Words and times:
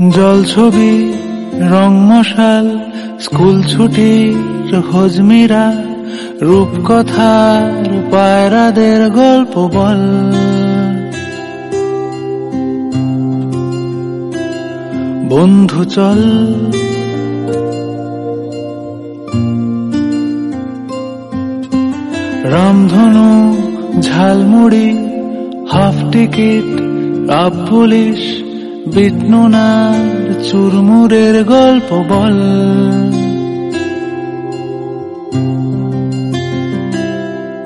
জল 0.00 0.44
ছবি, 0.44 1.12
রং 1.60 1.94
মশাল, 1.94 2.78
স্কুল 3.20 3.62
ছুটির 3.62 4.80
হজমিরা 4.80 5.84
রূপকথার 6.42 7.84
পায়রাদের 8.10 9.10
গল্প 9.10 9.70
বল। 9.74 10.32
বন্ধু 15.28 15.84
চল। 15.84 16.20
রামধনু, 22.44 23.56
ঝালমুড়ি, 24.02 25.08
হাফ 25.72 26.12
টিকিট, 26.12 26.80
আপ 27.30 27.52
পুলিশ 27.70 28.42
বিটনুনার 28.86 30.44
চুরমুরের 30.44 31.44
গল্প 31.44 32.04
বল। 32.08 32.38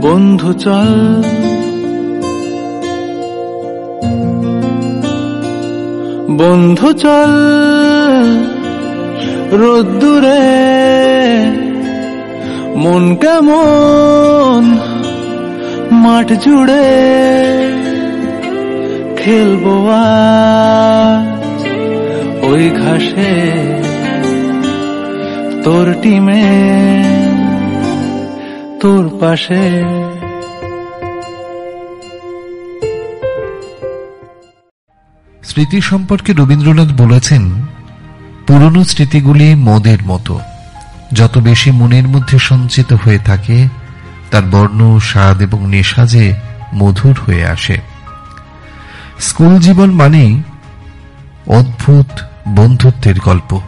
বন্ধু 0.00 0.52
চল। 0.52 1.22
বন্ধু 6.36 6.92
চল। 6.92 7.32
রোদ্দুরে 9.52 10.40
মন 12.76 13.16
কেমন 13.16 14.76
মাঠ 15.90 16.32
জুড়ে। 16.32 17.12
খেলব 19.24 19.64
ওই 22.42 22.70
ঘাসে 22.70 23.32
তোর 25.64 25.94
টিমে, 26.02 26.44
তোর 28.80 29.10
পাশে। 29.20 29.82
স্মৃতি 35.42 35.80
সম্পর্কে 35.80 36.32
রবীন্দ্রনাথ 36.32 36.88
বলেছেন, 36.98 37.66
পুরনো 38.46 38.84
স্মৃতিগুলি 38.84 39.54
মদের 39.54 39.98
মতো। 40.06 40.40
যত 41.12 41.38
বেশি 41.38 41.70
মনের 41.70 42.08
মধ্যে 42.08 42.38
সঞ্চিত 42.38 42.92
হয়ে 42.92 43.18
থাকে, 43.18 43.68
তার 44.30 44.42
বর্ণ, 44.42 44.98
স্বাদ 44.98 45.42
এবং 45.42 45.66
নেশা 45.66 46.06
যে 46.06 46.34
মধুর 46.74 47.16
হয়ে 47.26 47.46
আসে। 47.46 47.91
স্কুল 49.22 49.58
জীবন 49.58 49.90
মানেই 49.90 50.42
অদ্ভুত 51.46 52.20
বন্ধুত্বের 52.48 53.18
গল্প। 53.18 53.60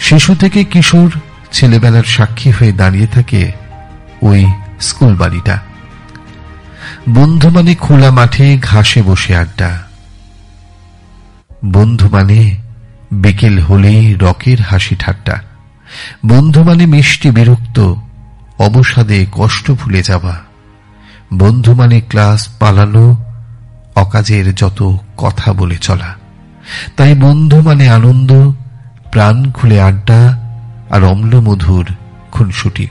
শিশু 0.00 0.34
থেকে 0.34 0.64
কিশোর 0.64 1.10
ছেলেবেলার 1.52 2.02
সাক্ষী 2.02 2.50
হয়ে 2.50 2.72
দাঁড়িয়ে 2.72 3.06
থাকে 3.06 3.52
ওই 4.22 4.46
স্কুল 4.80 5.14
বাড়িটা। 5.16 5.58
বন্ধু 7.08 7.50
মানে 7.50 7.74
খোলা 7.74 8.10
মাঠে 8.10 8.58
ঘাসে 8.58 9.02
বসে 9.02 9.36
আড্ডা। 9.36 9.82
বন্ধু 11.64 12.08
মানে 12.08 12.56
বিকেল 13.12 13.58
হলেই 13.58 14.14
রকের 14.14 14.60
হাসি 14.60 14.96
ঠাট্টা। 14.96 15.40
বন্ধু 16.26 16.62
মানে 16.62 16.86
মিষ্টি 16.86 17.30
বিরক্ত, 17.30 17.94
অবসাদে 18.58 19.26
কষ্ট 19.32 19.70
ভুলে 19.70 20.02
যাওয়া। 20.02 20.40
বন্ধু 21.34 21.74
মানে 21.74 22.00
ক্লাস 22.00 22.48
পালানো 22.48 23.31
অকাজের 23.94 24.54
যত 24.54 24.80
কথা 25.16 25.52
বলে 25.52 25.76
চলা, 25.76 26.10
তাই 26.96 27.14
বন্ধু 27.14 27.60
মানে 27.60 27.84
আনন্দ, 27.88 28.30
প্রাণ 29.12 29.36
খুলে 29.50 29.78
আড্ডা 29.80 30.20
আর 30.90 31.02
অম্লমধুর 31.04 31.86
খুনসুটি। 32.32 32.86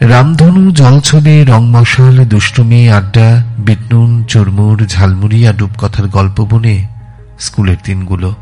রামধনু, 0.00 0.70
জলছবি, 0.70 1.44
রংমশাল, 1.44 2.16
দুষ্টুমি, 2.24 2.88
আড্ডা, 2.88 3.28
বিটনুন, 3.58 4.24
চুরমুর, 4.28 4.78
ঝালমুড়ি 4.86 5.46
আর 5.46 5.56
রূপকথার 5.56 6.06
গল্প 6.08 6.36
বনে 6.50 6.76
স্কুলের 7.38 7.76
দিনগুলো। 7.84 8.34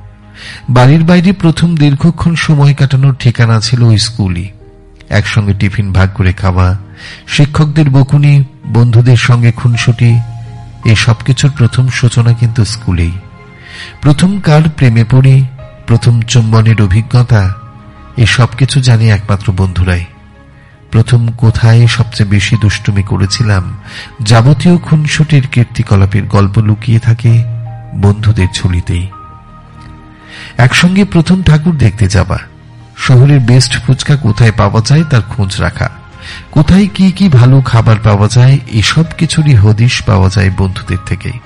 বাড়ির 0.69 1.03
বাইরে 1.05 1.33
প্রথম 1.33 1.77
দীর্ঘক্ষণ 1.77 2.35
সময় 2.35 2.75
কাটানোর 2.75 3.15
ঠিকানা 3.19 3.61
ছিল 3.61 3.83
ওই 3.83 3.99
স্কুলই। 3.99 4.49
একসঙ্গে 5.09 5.55
টিফিন 5.55 5.93
ভাগ 5.93 6.09
করে 6.15 6.33
খাওয়া, 6.33 6.79
শিক্ষকদের 7.27 7.91
বকুনি, 7.91 8.45
বন্ধুদের 8.67 9.17
সঙ্গে 9.17 9.53
খুনসুটি 9.53 10.11
এই 10.85 10.97
সবকিছুর 10.97 11.51
প্রথম 11.51 11.89
সূচনা 11.89 12.33
কিন্তু 12.33 12.65
স্কুলেই। 12.65 13.13
প্রথম 14.01 14.41
কার 14.41 14.63
প্রেমে 14.77 15.05
পড়ি, 15.11 15.45
প্রথম 15.87 16.21
চুম্বনের 16.21 16.83
অভিজ্ঞতা, 16.83 17.55
এই 18.17 18.27
সবকিছু 18.27 18.81
জানি 18.81 19.11
একমাত্র 19.11 19.53
বন্ধুরাই। 19.53 20.05
প্রথম 20.91 21.29
কোথায় 21.29 21.87
সবচেয়ে 21.87 22.31
বেশি 22.31 22.57
দুষ্টুমি 22.61 23.03
করেছিলাম, 23.03 23.77
যাবতীয় 24.23 24.79
খুনসুটির 24.79 25.49
কীর্তিকলাপের 25.53 26.25
গল্প 26.25 26.59
লুকিয়ে 26.59 26.99
থাকে 26.99 27.45
বন্ধুদের 27.95 28.49
ঝুলিতেই। 28.55 29.07
একসঙ্গে 30.59 31.05
প্রথম 31.05 31.43
ঠাকুর 31.43 31.77
দেখতে 31.77 32.09
যাবা 32.09 32.39
শহরের 32.97 33.41
বেস্ট 33.41 33.87
ফুচকা 33.87 34.17
কোথায় 34.17 34.53
পাওয়া 34.57 34.81
যায় 34.81 35.05
তার 35.05 35.23
খোঁজ 35.23 35.61
রাখা। 35.61 36.00
কোথায় 36.51 36.89
কি 36.95 37.13
কি 37.13 37.29
ভালো 37.29 37.61
খাবার 37.61 37.97
পাওয়া 38.05 38.29
যায়, 38.29 38.59
এসব 38.73 39.05
কিছুরই 39.19 39.55
হদিশ 39.55 40.03
পাওয়া 40.03 40.29
যায় 40.29 40.51
বন্ধুদের 40.59 40.99
থেকেই। 41.07 41.39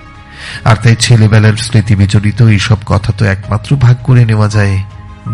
আর 0.64 0.76
তাই 0.76 0.96
ছেলেবেলার 0.96 1.56
স্মৃতি 1.56 1.96
বিচরিত 1.96 2.42
এইসব 2.42 2.76
কথা 2.86 3.12
তো 3.18 3.24
একমাত্র 3.24 3.76
ভাগ 3.76 3.96
করে 4.02 4.24
নেওয়া 4.24 4.48
যায় 4.48 4.82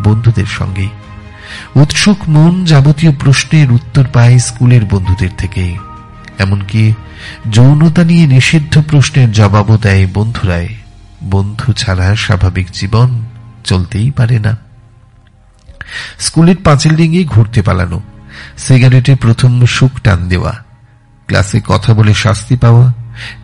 বন্ধুদের 0.04 0.46
সঙ্গেই। 0.46 0.88
উৎসুক 1.76 2.28
মন 2.28 2.64
যাবতীয় 2.64 3.12
প্রশ্নের 3.12 3.72
উত্তর 3.72 4.04
পায় 4.12 4.38
স্কুলের 4.38 4.84
বন্ধুদের 4.84 5.28
থেকে 5.38 5.76
এমনকি 6.38 6.94
যৌনতা 7.50 8.04
নিয়ে 8.04 8.26
নিষিদ্ধ 8.26 8.82
প্রশ্নের 8.88 9.32
জবাবও 9.32 9.76
দেয় 9.76 10.06
বন্ধুরাই। 10.14 10.68
বন্ধু 11.24 11.72
ছাড়া 11.72 12.16
স্বাভাবিক 12.16 12.66
জীবন 12.72 13.24
চলতেই 13.64 14.10
পারে 14.10 14.38
না। 14.38 14.56
স্কুলের 16.18 16.56
পাঁচিল 16.64 16.94
ডিঙিয়ে 16.94 17.24
ঘুরতে 17.24 17.62
পালানো 17.62 18.00
সিগারেটে 18.58 19.14
প্রথম 19.14 19.66
সুখ 19.66 20.00
টান 20.04 20.28
দেওয়া, 20.28 20.64
ক্লাসে 21.26 21.60
কথা 21.66 21.94
বলে 21.94 22.14
শাস্তি 22.14 22.56
পাওয়া, 22.56 22.92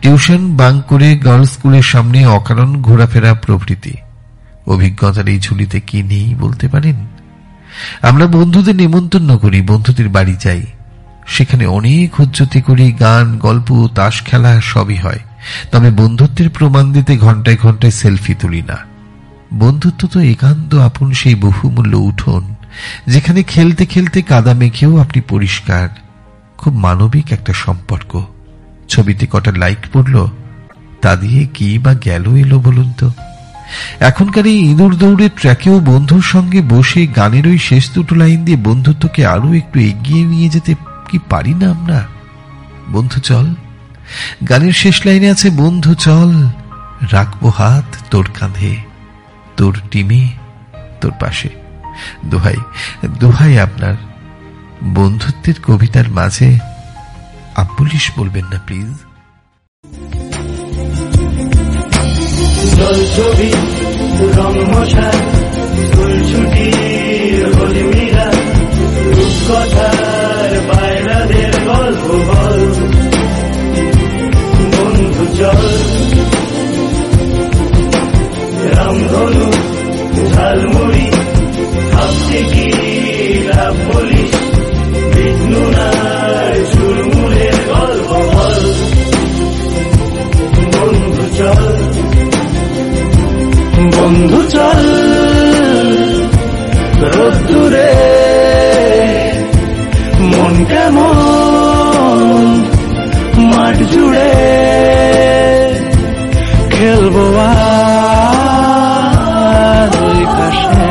টিউশন 0.01 0.57
বাঙ্ক 0.57 0.85
করে 0.85 1.17
গার্লস 1.17 1.51
স্কুলের 1.51 1.81
সামনে 1.81 2.25
অকারণ 2.25 2.81
ঘোরাফেরা 2.81 3.33
প্রভৃতি। 3.33 3.93
অভিজ্ঞতার 4.67 5.27
এই 5.27 5.39
ঝুলিতে 5.39 5.79
কি 5.79 6.03
নেই 6.03 6.35
বলতে 6.35 6.67
পারেন? 6.67 7.07
আমরা 8.01 8.25
বন্ধুদের 8.25 8.75
নিমন্ত্রণ 8.75 9.37
করি, 9.37 9.61
বন্ধুদের 9.61 10.09
বাড়ি 10.09 10.35
যাই। 10.39 10.65
সেখানে 11.27 11.65
অনেক 11.65 12.19
উজ্জতি 12.19 12.61
করি, 12.61 12.91
গান, 12.91 13.37
গল্প, 13.37 13.87
তাস 13.95 14.21
খেলা 14.21 14.61
সবই 14.61 14.95
হয়। 14.95 15.19
তবে 15.71 15.91
বন্ধুত্বের 15.91 16.49
প্রমাণ 16.49 16.93
দিতে 16.93 17.17
ঘন্টায় 17.17 17.57
ঘন্টায় 17.57 17.91
সেলফি 17.91 18.33
তুলি 18.33 18.61
না। 18.61 18.77
বন্ধুত্ব 19.53 20.07
তো 20.07 20.19
একান্ত 20.19 20.75
আপন 20.75 21.11
সেই 21.11 21.35
বহুমূল্য 21.35 21.97
উঠোন। 21.97 22.55
যেখানে 23.07 23.43
খেলতে 23.43 23.85
খেলতে 23.85 24.21
কাদা 24.21 24.53
মেখেও 24.53 24.97
আপনি 24.97 25.21
পরিষ্কার। 25.21 25.89
খুব 26.57 26.73
মানবিক 26.73 27.31
একটা 27.31 27.53
সম্পর্ক। 27.53 28.25
ছবিতে 28.89 29.27
কটা 29.31 29.51
লাইক 29.51 29.77
পড়ল, 29.93 30.27
তা 31.01 31.15
দিয়ে 31.15 31.47
কি 31.53 31.79
বা 31.79 31.93
গেল 31.93 32.35
এলো 32.35 32.59
বলুন 32.59 32.93
তো? 32.97 33.11
এখনকার 33.99 34.45
এই 34.45 34.71
ইঁদুর 34.71 34.95
দৌড়ের 34.95 35.29
ট্র্যাকেও 35.35 35.79
বন্ধুর 35.79 36.21
সঙ্গে 36.21 36.61
বসে 36.61 37.07
গানের 37.07 37.47
ওই 37.47 37.57
শেষ 37.57 37.91
দুটো 37.91 38.15
লাইন 38.15 38.45
দিয়ে 38.45 38.57
বন্ধুত্বকে 38.57 39.25
আরও 39.25 39.53
একটু 39.53 39.79
এগিয়ে 39.79 40.25
নিয়ে 40.25 40.49
যেতে 40.49 40.75
কি 41.09 41.19
পারি 41.29 41.53
না 41.53 41.69
আমরা? 41.69 42.07
বন্ধু 42.89 43.19
চল। 43.19 43.53
গানের 44.49 44.73
শেষ 44.73 45.05
লাইনে 45.05 45.31
আছে, 45.31 45.49
বন্ধু 45.49 45.93
চল। 45.93 46.47
রাখব 47.11 47.49
হাত 47.49 47.95
তোর 48.11 48.27
কাঁধে। 48.39 48.75
তোর 49.57 49.77
টিমে, 49.91 50.29
তোর 51.01 51.11
পাশে। 51.19 51.66
দোহাই 52.25 52.55
দোহাই 53.19 53.59
আপনার 53.59 53.93
বন্ধুত্বের 54.83 55.53
কবিতার 55.67 56.09
মাঝে। 56.09 56.59
আব্বুলিশ 57.55 58.11
বলবেন 58.17 58.45
না, 58.45 58.59
প্লিজ। 58.65 58.93
ছবি, 63.15 63.51
রং 64.37 64.55
মশা, 64.71 65.11
ফুল 65.93 66.13
ছুটি, 66.29 66.67
হোলি 67.55 67.83
মিলা, 67.83 68.31
রূপকথার 69.15 70.51
বাইরাদের 70.69 71.53
গল্প 71.65 72.05
বল। 72.29 72.59
বন্ধু 74.77 75.25
চল 75.37 75.67
রোদ্দুরে 97.77 97.91
মন 100.31 100.55
কেমন? 100.65 102.45
মাঠ 103.51 103.77
জুড়ে 103.93 104.33
খেলব 106.73 107.15
আর 109.73 109.91
ওই 110.05 110.19
ঘাসে 110.35 110.89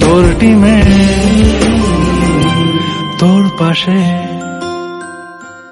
তোর 0.00 0.24
টিমে 0.38 0.80
তোর 3.18 3.42
পাশে। 3.58 4.25